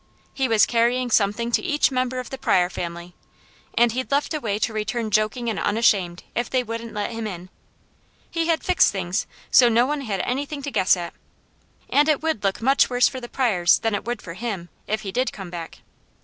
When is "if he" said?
14.87-15.11